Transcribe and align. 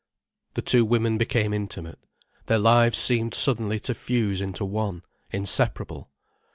The 0.55 0.63
two 0.63 0.83
women 0.83 1.19
became 1.19 1.53
intimate. 1.53 1.99
Their 2.47 2.57
lives 2.57 2.97
seemed 2.97 3.35
suddenly 3.35 3.79
to 3.81 3.93
fuse 3.93 4.41
into 4.41 4.65
one, 4.65 5.03
inseparable. 5.29 6.09